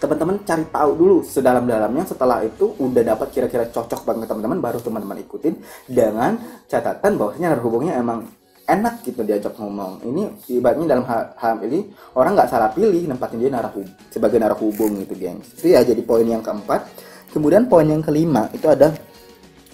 teman-teman 0.00 0.40
cari 0.44 0.64
tahu 0.68 0.90
dulu 0.96 1.16
sedalam-dalamnya. 1.24 2.04
Setelah 2.08 2.44
itu 2.44 2.72
udah 2.80 3.02
dapat 3.14 3.28
kira-kira 3.32 3.68
cocok 3.68 4.04
banget 4.08 4.26
teman-teman 4.32 4.58
baru 4.60 4.78
teman-teman 4.80 5.20
ikutin 5.24 5.54
dengan 5.88 6.40
catatan 6.68 7.16
bahwasanya 7.20 7.60
hubungnya 7.60 8.00
emang 8.00 8.24
enak 8.64 9.04
gitu 9.04 9.20
diajak 9.20 9.54
ngomong. 9.60 10.00
Ini 10.04 10.48
ibaratnya 10.56 10.96
dalam 10.96 11.04
hal, 11.04 11.56
ini 11.68 11.92
orang 12.16 12.32
nggak 12.36 12.48
salah 12.48 12.72
pilih 12.72 13.04
nempatin 13.04 13.40
dia 13.40 13.52
narah 13.52 13.72
sebagai 14.08 14.40
narah 14.40 14.56
hubung 14.56 14.96
gitu 15.04 15.14
gengs. 15.16 15.60
Itu 15.60 15.72
ya 15.72 15.84
jadi 15.84 16.00
poin 16.00 16.24
yang 16.24 16.40
keempat. 16.40 16.88
Kemudian 17.32 17.66
poin 17.68 17.84
yang 17.84 18.00
kelima 18.00 18.48
itu 18.54 18.64
ada 18.70 18.94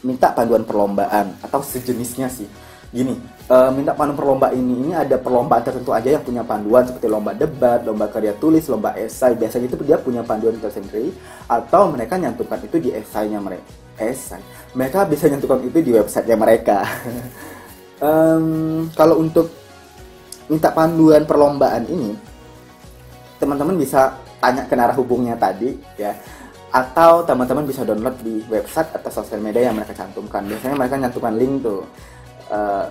minta 0.03 0.33
panduan 0.33 0.65
perlombaan 0.65 1.37
atau 1.45 1.61
sejenisnya 1.61 2.29
sih. 2.31 2.49
Gini 2.91 3.15
uh, 3.47 3.71
minta 3.71 3.95
panduan 3.95 4.19
perlombaan 4.19 4.55
ini 4.59 4.75
ini 4.83 4.93
ada 4.99 5.15
perlombaan 5.15 5.63
tertentu 5.63 5.95
aja 5.95 6.19
yang 6.19 6.25
punya 6.27 6.43
panduan 6.43 6.83
seperti 6.83 7.07
lomba 7.07 7.31
debat 7.31 7.87
lomba 7.87 8.11
karya 8.11 8.35
tulis 8.35 8.67
lomba 8.67 8.97
esai. 8.99 9.39
Biasanya 9.39 9.71
itu 9.71 9.77
dia 9.87 9.99
punya 10.01 10.27
panduan 10.27 10.59
tersendiri 10.59 11.15
atau 11.47 11.91
mereka 11.93 12.19
nyantumkan 12.19 12.59
itu 12.67 12.77
di 12.83 12.91
esainya 12.91 13.39
mereka 13.39 13.67
esai. 14.01 14.43
Mereka 14.75 15.07
bisa 15.07 15.31
nyantumkan 15.31 15.63
itu 15.63 15.79
di 15.81 15.91
websitenya 15.95 16.37
mereka. 16.37 16.79
Um, 18.01 18.89
kalau 18.97 19.21
untuk 19.21 19.53
minta 20.49 20.73
panduan 20.73 21.29
perlombaan 21.29 21.85
ini 21.85 22.17
teman-teman 23.37 23.77
bisa 23.77 24.17
tanya 24.41 24.65
ke 24.65 24.73
narah 24.73 24.97
hubungnya 24.97 25.37
tadi 25.37 25.77
ya 26.01 26.17
atau 26.71 27.27
teman-teman 27.27 27.67
bisa 27.67 27.83
download 27.83 28.15
di 28.23 28.47
website 28.47 28.95
atau 28.95 29.11
sosial 29.11 29.43
media 29.43 29.71
yang 29.71 29.77
mereka 29.77 29.91
cantumkan. 29.95 30.47
Biasanya 30.47 30.79
mereka 30.79 31.03
cantumkan 31.03 31.35
link 31.35 31.55
tuh 31.67 31.83
uh, 32.51 32.87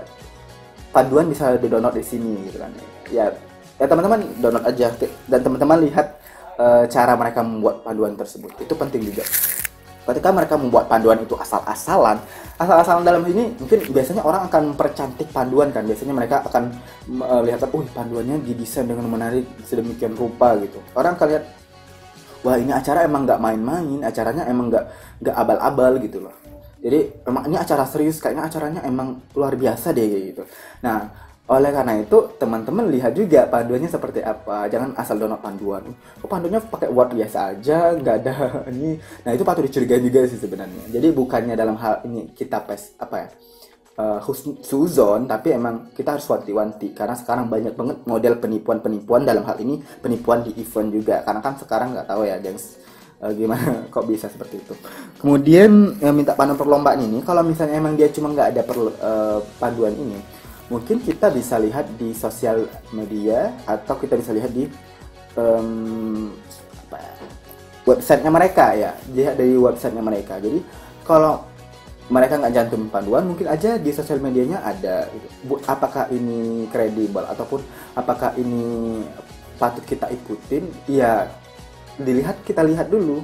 panduan 0.92 1.32
bisa 1.32 1.56
di 1.56 1.68
download 1.72 1.96
di 1.96 2.04
sini 2.04 2.44
gitu 2.52 2.60
kan. 2.60 2.72
Ya 3.08 3.32
ya 3.80 3.86
teman-teman 3.88 4.20
download 4.44 4.66
aja. 4.68 4.92
Dan 5.32 5.40
teman-teman 5.40 5.80
lihat 5.88 6.20
uh, 6.60 6.84
cara 6.92 7.16
mereka 7.16 7.40
membuat 7.40 7.80
panduan 7.88 8.20
tersebut. 8.20 8.52
Itu 8.60 8.76
penting 8.76 9.08
juga. 9.08 9.24
Ketika 10.04 10.34
mereka 10.34 10.58
membuat 10.58 10.90
panduan 10.90 11.22
itu 11.22 11.38
asal-asalan 11.38 12.18
asal-asalan 12.60 13.08
dalam 13.08 13.24
ini 13.32 13.56
mungkin 13.56 13.80
biasanya 13.88 14.20
orang 14.28 14.52
akan 14.52 14.76
mempercantik 14.76 15.32
panduan 15.32 15.72
kan. 15.72 15.88
Biasanya 15.88 16.12
mereka 16.12 16.44
akan 16.44 16.76
melihat 17.08 17.64
uh 17.64 17.88
panduannya 17.96 18.44
didesain 18.44 18.84
dengan 18.84 19.08
menarik 19.08 19.48
sedemikian 19.64 20.20
rupa 20.20 20.60
gitu. 20.60 20.84
Orang 20.92 21.16
akan 21.16 21.28
lihat 21.32 21.59
wah 22.46 22.56
ini 22.56 22.72
acara 22.72 23.04
emang 23.04 23.28
nggak 23.28 23.40
main-main 23.42 24.00
acaranya 24.06 24.44
emang 24.48 24.72
nggak 24.72 24.86
nggak 25.24 25.36
abal-abal 25.36 26.00
gitu 26.00 26.24
loh 26.24 26.36
jadi 26.80 27.12
emang 27.28 27.44
ini 27.52 27.60
acara 27.60 27.84
serius 27.84 28.24
kayaknya 28.24 28.48
acaranya 28.48 28.82
emang 28.88 29.20
luar 29.36 29.60
biasa 29.60 29.92
deh 29.92 30.32
gitu 30.32 30.44
nah 30.80 31.30
oleh 31.50 31.74
karena 31.74 31.98
itu, 31.98 32.38
teman-teman 32.38 32.94
lihat 32.94 33.18
juga 33.18 33.50
panduannya 33.50 33.90
seperti 33.90 34.22
apa. 34.22 34.70
Jangan 34.70 34.94
asal 34.94 35.18
download 35.18 35.42
panduan. 35.42 35.82
Oh, 36.22 36.30
panduannya 36.30 36.62
pakai 36.62 36.94
Word 36.94 37.18
biasa 37.18 37.58
aja, 37.58 37.98
nggak 37.98 38.16
ada 38.22 38.34
ini. 38.70 39.02
Nah, 39.26 39.34
itu 39.34 39.42
patut 39.42 39.66
dicurigai 39.66 39.98
juga 39.98 40.30
sih 40.30 40.38
sebenarnya. 40.38 40.94
Jadi 40.94 41.10
bukannya 41.10 41.58
dalam 41.58 41.74
hal 41.82 42.06
ini 42.06 42.30
kita 42.38 42.62
pes 42.62 42.94
apa 43.02 43.16
ya? 43.18 43.30
Uh, 44.00 44.24
suzon, 44.64 45.28
tapi 45.28 45.52
emang 45.52 45.92
kita 45.92 46.16
harus 46.16 46.24
wanti-wanti. 46.32 46.96
Karena 46.96 47.20
sekarang 47.20 47.52
banyak 47.52 47.76
banget 47.76 47.98
model 48.08 48.40
penipuan-penipuan. 48.40 49.28
Dalam 49.28 49.44
hal 49.44 49.60
ini 49.60 49.76
penipuan 50.00 50.40
di 50.40 50.56
event 50.56 50.88
juga. 50.88 51.20
Karena 51.28 51.44
kan 51.44 51.60
sekarang 51.60 51.92
nggak 51.92 52.08
tahu 52.08 52.24
ya 52.24 52.40
gengs 52.40 52.80
uh, 53.24 53.34
gimana 53.36 53.84
kok 53.94 54.08
bisa 54.08 54.32
seperti 54.32 54.64
itu. 54.64 54.74
Kemudian 55.20 56.00
yang 56.00 56.16
minta 56.16 56.34
panduan 56.34 56.56
perlombaan 56.56 57.04
ini 57.04 57.20
kalau 57.28 57.44
misalnya 57.44 57.76
emang 57.76 58.00
dia 58.00 58.08
cuma 58.12 58.32
nggak 58.32 58.56
ada 58.56 58.62
perlu, 58.64 58.90
uh, 59.04 59.44
panduan 59.60 59.92
ini 59.96 60.20
mungkin 60.70 61.02
kita 61.02 61.34
bisa 61.34 61.58
lihat 61.58 61.98
di 61.98 62.14
sosial 62.14 62.70
media 62.94 63.58
atau 63.66 63.98
kita 63.98 64.14
bisa 64.16 64.32
lihat 64.38 64.54
di 64.54 64.70
um, 65.34 66.30
apa 66.88 66.98
ya, 67.02 67.14
websitenya 67.90 68.32
mereka 68.32 68.66
ya. 68.78 68.92
Lihat 69.12 69.36
dari 69.36 69.58
websitenya 69.58 70.04
mereka. 70.06 70.38
Jadi 70.38 70.62
kalau 71.04 71.49
mereka 72.10 72.42
nggak 72.42 72.54
jantung 72.54 72.90
panduan 72.90 73.26
mungkin 73.30 73.46
aja 73.46 73.78
di 73.78 73.94
sosial 73.94 74.18
medianya 74.18 74.66
ada 74.66 75.06
gitu. 75.14 75.62
apakah 75.70 76.10
ini 76.10 76.66
kredibel 76.74 77.22
ataupun 77.22 77.62
apakah 77.94 78.34
ini 78.36 79.02
patut 79.62 79.86
kita 79.86 80.10
ikutin 80.10 80.66
ya 80.90 81.30
dilihat 82.02 82.42
kita 82.42 82.66
lihat 82.66 82.90
dulu 82.90 83.22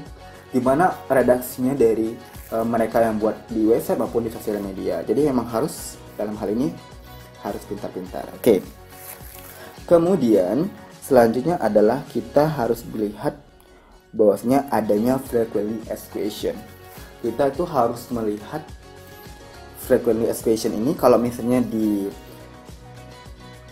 gimana 0.54 0.94
redaksinya 1.10 1.74
dari 1.74 2.14
uh, 2.54 2.64
mereka 2.64 3.02
yang 3.02 3.18
buat 3.18 3.50
di 3.50 3.66
website 3.66 3.98
maupun 3.98 4.30
di 4.30 4.32
sosial 4.32 4.62
media 4.62 5.02
jadi 5.02 5.34
memang 5.34 5.50
harus 5.50 5.98
dalam 6.16 6.38
hal 6.38 6.54
ini 6.54 6.72
harus 7.46 7.62
pintar-pintar. 7.70 8.26
Oke. 8.34 8.42
Okay. 8.42 8.60
Kemudian 9.86 10.66
selanjutnya 11.06 11.62
adalah 11.62 12.02
kita 12.10 12.50
harus 12.50 12.82
melihat 12.90 13.38
bahwasanya 14.10 14.66
adanya 14.74 15.22
frequently 15.22 15.78
asked 15.94 16.10
question. 16.10 16.58
Kita 17.26 17.50
itu 17.50 17.66
harus 17.66 18.06
melihat 18.14 18.62
frequently 19.82 20.30
asked 20.30 20.46
question 20.46 20.78
ini 20.78 20.94
kalau 20.94 21.18
misalnya 21.18 21.66
di 21.66 22.06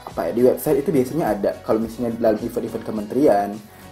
apa 0.02 0.30
ya 0.30 0.32
di 0.34 0.42
website 0.42 0.82
itu 0.82 0.90
biasanya 0.90 1.26
ada. 1.38 1.52
Kalau 1.62 1.78
misalnya 1.78 2.18
dalam 2.18 2.42
event-event 2.42 2.86
kementerian 2.86 3.50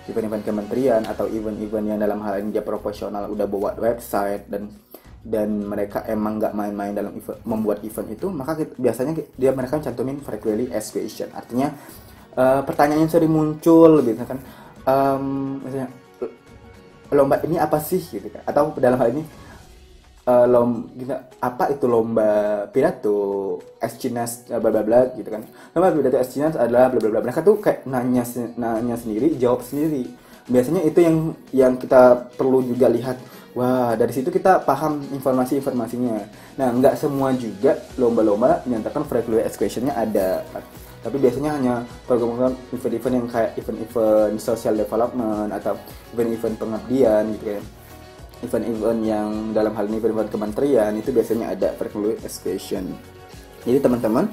event-event 0.10 0.44
kementerian 0.44 1.02
atau 1.06 1.30
event-event 1.30 1.86
yang 1.86 2.00
dalam 2.02 2.20
hal 2.26 2.42
ini 2.42 2.50
dia 2.58 2.66
profesional 2.66 3.30
udah 3.30 3.46
buat 3.46 3.76
website 3.78 4.50
dan 4.50 4.74
dan 5.22 5.62
mereka 5.62 6.02
emang 6.10 6.42
nggak 6.42 6.58
main-main 6.58 6.98
dalam 6.98 7.14
event, 7.14 7.38
membuat 7.46 7.86
event 7.86 8.10
itu 8.10 8.26
maka 8.34 8.58
kita, 8.58 8.74
biasanya 8.82 9.14
dia 9.38 9.54
mereka 9.54 9.78
cantumin 9.78 10.18
frequently 10.18 10.74
asked 10.74 10.98
question. 10.98 11.30
Artinya 11.30 11.70
uh, 12.34 12.66
pertanyaan 12.66 13.06
yang 13.06 13.14
sering 13.14 13.30
muncul 13.30 14.02
gitu 14.02 14.26
kan 14.26 14.42
um, 14.90 15.62
misalnya 15.62 15.94
lomba 17.12 17.38
ini 17.44 17.60
apa 17.60 17.78
sih? 17.78 18.02
gitu 18.02 18.32
kan. 18.32 18.42
Atau 18.48 18.74
dalam 18.80 18.98
hal 18.98 19.14
ini 19.14 19.24
uh, 20.32 20.46
lom 20.48 20.88
gitu, 20.96 21.12
apa 21.44 21.64
itu 21.76 21.86
lomba 21.92 22.32
pidato 22.72 23.60
escinas 23.84 24.48
bla 24.48 24.72
bla 24.72 24.82
bla 24.82 25.12
gitu 25.20 25.28
kan 25.28 25.44
lomba 25.76 25.92
pidato 25.92 26.18
escinas 26.24 26.56
adalah 26.56 26.88
bla 26.88 27.00
bla 27.04 27.10
bla 27.12 27.22
mereka 27.28 27.44
tuh 27.44 27.60
kayak 27.60 27.84
nanya 27.84 28.24
nanya 28.56 28.96
sendiri 28.96 29.36
jawab 29.36 29.68
sendiri 29.68 30.08
biasanya 30.48 30.82
itu 30.88 31.00
yang 31.04 31.18
yang 31.52 31.74
kita 31.76 32.32
perlu 32.40 32.64
juga 32.64 32.88
lihat 32.88 33.20
Wah, 33.52 34.00
dari 34.00 34.16
situ 34.16 34.32
kita 34.32 34.64
paham 34.64 35.04
informasi-informasinya. 35.12 36.24
Nah, 36.56 36.72
nggak 36.72 36.96
semua 36.96 37.36
juga 37.36 37.76
lomba-lomba 38.00 38.64
menyatakan 38.64 39.04
frequently 39.04 39.44
questionnya 39.60 39.92
ada. 39.92 40.40
Tapi 41.04 41.18
biasanya 41.20 41.60
hanya 41.60 41.76
program-program 42.08 42.56
event-event 42.72 43.16
yang 43.20 43.28
kayak 43.28 43.52
event-event 43.60 44.40
social 44.40 44.72
development 44.80 45.52
atau 45.52 45.76
event-event 46.16 46.56
pengabdian 46.64 47.24
gitu 47.36 47.60
kan. 47.60 47.64
Event-event 48.42 49.02
yang 49.06 49.30
dalam 49.54 49.74
hal 49.78 49.86
ini 49.86 50.02
event-event 50.02 50.34
kementerian 50.34 50.92
itu 50.98 51.14
biasanya 51.14 51.54
ada 51.54 51.78
frequently 51.78 52.18
question. 52.18 52.98
Jadi 53.62 53.78
teman-teman 53.78 54.26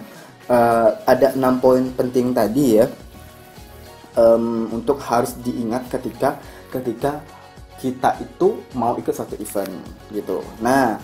uh, 0.49 0.91
ada 1.05 1.37
enam 1.37 1.61
poin 1.61 1.93
penting 1.93 2.33
tadi 2.33 2.81
ya 2.81 2.89
um, 4.17 4.73
untuk 4.73 4.99
harus 5.05 5.37
diingat 5.45 5.87
ketika 5.93 6.41
ketika 6.73 7.21
kita 7.79 8.19
itu 8.19 8.59
mau 8.75 8.99
ikut 8.99 9.15
satu 9.15 9.39
event 9.39 9.71
gitu. 10.11 10.43
Nah, 10.59 10.99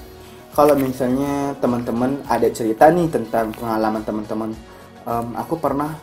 kalau 0.56 0.74
misalnya 0.74 1.54
teman-teman 1.62 2.18
ada 2.26 2.50
cerita 2.50 2.90
nih 2.90 3.06
tentang 3.06 3.54
pengalaman 3.54 4.02
teman-teman, 4.02 4.50
um, 5.06 5.26
aku 5.38 5.54
pernah 5.58 5.94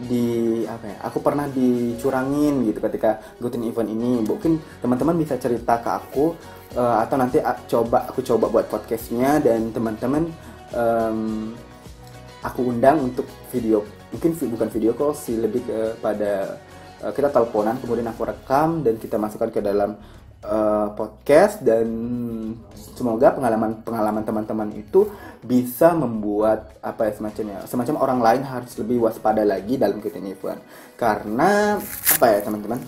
di 0.00 0.62
apa 0.68 0.84
ya? 0.84 0.96
Aku 1.08 1.24
pernah 1.24 1.48
dicurangin 1.48 2.68
gitu 2.68 2.78
ketika 2.80 3.20
ikutin 3.40 3.64
event 3.68 3.88
ini. 3.88 4.12
Mungkin 4.24 4.82
teman-teman 4.84 5.16
bisa 5.16 5.40
cerita 5.40 5.80
ke 5.80 5.90
aku 5.90 6.24
uh, 6.76 7.00
atau 7.00 7.16
nanti 7.16 7.40
coba 7.70 8.08
aku 8.08 8.20
coba 8.20 8.52
buat 8.52 8.66
podcastnya 8.68 9.40
dan 9.40 9.72
teman-teman 9.72 10.28
um, 10.76 11.52
aku 12.44 12.60
undang 12.70 13.10
untuk 13.10 13.26
video 13.50 13.82
mungkin 14.14 14.38
bukan 14.38 14.68
video 14.70 14.94
call 14.94 15.18
sih 15.18 15.34
lebih 15.34 15.66
kepada 15.66 16.62
Eh, 16.96 17.12
kita 17.12 17.28
teleponan 17.28 17.76
kemudian 17.76 18.08
aku 18.08 18.24
rekam 18.24 18.80
dan 18.80 18.96
kita 18.96 19.20
masukkan 19.20 19.52
ke 19.52 19.60
dalam 19.60 20.00
uh, 20.44 20.92
podcast 20.92 21.62
dan 21.64 21.86
semoga 22.76 23.32
pengalaman 23.32 23.80
pengalaman 23.84 24.24
teman-teman 24.24 24.68
itu 24.76 25.08
bisa 25.44 25.92
membuat 25.92 26.74
apa 26.82 27.08
ya 27.08 27.12
semacamnya 27.14 27.58
semacam 27.68 27.94
orang 28.02 28.20
lain 28.20 28.42
harus 28.44 28.72
lebih 28.80 29.06
waspada 29.06 29.46
lagi 29.46 29.78
dalam 29.78 30.02
event. 30.02 30.60
Karena 30.98 31.78
apa 31.80 32.26
ya 32.32 32.40
teman-teman? 32.42 32.80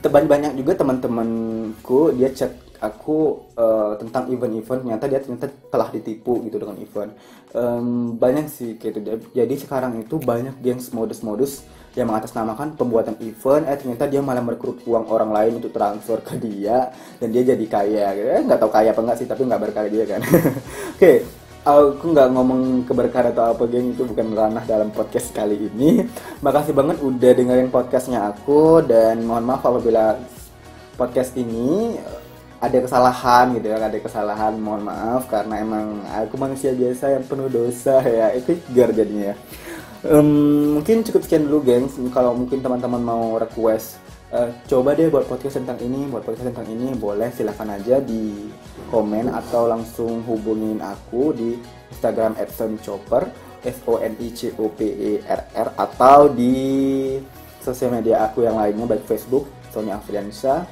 Banyak 0.00 0.54
juga 0.54 0.72
teman-temanku 0.78 2.14
dia 2.14 2.30
chat 2.30 2.54
aku 2.80 3.44
uh, 3.60 4.00
tentang 4.00 4.32
event-event 4.32 4.88
ternyata 4.88 5.04
dia 5.04 5.20
ternyata 5.20 5.52
telah 5.68 5.88
ditipu 5.92 6.40
gitu 6.46 6.56
dengan 6.56 6.76
event. 6.80 7.12
Um, 7.50 8.14
banyak 8.14 8.46
sih 8.46 8.78
gitu 8.78 9.02
jadi 9.34 9.54
sekarang 9.58 9.98
itu 9.98 10.22
banyak 10.22 10.62
yang 10.62 10.78
modus-modus 10.94 11.66
yang 11.98 12.06
mengatasnamakan 12.06 12.78
pembuatan 12.78 13.18
event 13.18 13.66
eh 13.66 13.74
ternyata 13.74 14.06
dia 14.06 14.22
malah 14.22 14.42
merekrut 14.44 14.86
uang 14.86 15.10
orang 15.10 15.30
lain 15.34 15.52
untuk 15.58 15.74
transfer 15.74 16.22
ke 16.22 16.38
dia 16.38 16.94
dan 17.18 17.28
dia 17.34 17.42
jadi 17.42 17.64
kaya. 17.66 18.06
Gitu 18.14 18.28
eh, 18.30 18.42
nggak 18.46 18.58
tahu 18.62 18.70
kaya 18.70 18.94
apa 18.94 19.00
enggak 19.02 19.18
sih 19.18 19.26
tapi 19.26 19.42
nggak 19.46 19.62
berkaya 19.62 19.88
dia 19.90 20.04
kan. 20.06 20.20
Oke 20.28 20.46
okay. 20.94 21.16
aku 21.66 22.04
nggak 22.14 22.28
ngomong 22.30 22.62
keberkahan 22.86 23.34
atau 23.34 23.52
apa 23.52 23.64
geng 23.66 23.90
itu 23.90 24.06
bukan 24.06 24.26
ranah 24.38 24.64
dalam 24.64 24.94
podcast 24.94 25.34
kali 25.34 25.58
ini. 25.58 26.06
Makasih 26.38 26.72
banget 26.72 27.02
udah 27.02 27.30
dengerin 27.34 27.74
podcastnya 27.74 28.30
aku 28.30 28.86
dan 28.86 29.26
mohon 29.26 29.42
maaf 29.42 29.66
apabila 29.66 30.14
podcast 30.94 31.34
ini 31.34 31.98
ada 32.60 32.76
kesalahan 32.76 33.56
gitu 33.56 33.72
ya 33.72 33.80
ada 33.80 33.98
kesalahan 33.98 34.52
mohon 34.60 34.84
maaf 34.84 35.24
karena 35.32 35.64
emang 35.64 36.04
aku 36.12 36.36
manusia 36.36 36.76
biasa 36.76 37.16
yang 37.16 37.24
penuh 37.24 37.48
dosa 37.48 38.04
ya 38.04 38.36
itu 38.36 38.60
gar 38.76 38.92
jadinya 38.92 39.32
ya 39.32 39.36
um, 40.06 40.80
mungkin 40.80 41.02
cukup 41.04 41.24
sekian 41.26 41.48
dulu 41.48 41.64
gengs. 41.64 41.96
Kalau 42.14 42.32
mungkin 42.32 42.64
teman-teman 42.64 43.02
mau 43.02 43.36
request 43.36 44.00
uh, 44.32 44.48
coba 44.66 44.94
deh 44.96 45.10
buat 45.10 45.26
podcast 45.26 45.60
tentang 45.60 45.78
ini 45.82 46.08
buat 46.08 46.24
podcast 46.24 46.52
tentang 46.54 46.68
ini 46.70 46.94
boleh. 46.96 47.28
Silahkan 47.34 47.68
aja 47.76 47.98
di 48.00 48.50
komen 48.88 49.28
atau 49.28 49.68
langsung 49.68 50.24
hubungin 50.24 50.80
aku 50.80 51.34
di 51.36 51.58
Instagram 51.90 52.38
@sonychopper 52.48 53.28
S 53.60 53.84
O 53.84 54.00
N 54.00 54.16
I 54.16 54.28
C 54.32 54.54
O 54.56 54.72
P 54.72 54.88
E 54.88 55.12
R 55.26 55.42
R 55.52 55.68
atau 55.76 56.32
di 56.32 56.56
sosial 57.60 57.92
media 57.92 58.24
aku 58.24 58.46
yang 58.46 58.56
lainnya 58.56 58.88
baik 58.88 59.04
Facebook 59.04 59.44
Sony 59.68 59.92
Afriansa 59.92 60.64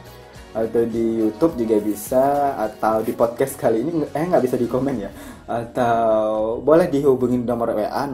atau 0.56 0.82
di 0.88 1.20
YouTube 1.20 1.56
juga 1.60 1.76
bisa 1.80 2.54
atau 2.56 3.04
di 3.04 3.12
podcast 3.12 3.56
kali 3.60 3.84
ini 3.84 4.04
eh 4.12 4.24
nggak 4.24 4.44
bisa 4.44 4.56
di 4.56 4.66
komen 4.68 4.94
ya. 4.98 5.10
Atau 5.48 6.60
boleh 6.64 6.88
dihubungin 6.88 7.44
nomor 7.44 7.72
WA 7.76 8.04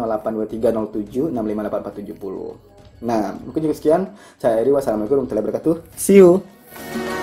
082307658470 1.35 2.75
nah 3.05 3.37
mungkin 3.37 3.69
juga 3.69 3.77
sekian. 3.77 4.09
Saya 4.41 4.65
Eri. 4.65 4.73
Wassalamualaikum 4.73 5.29
warahmatullahi 5.29 5.45
wabarakatuh. 5.45 5.75
See 5.99 6.17
you 6.23 7.14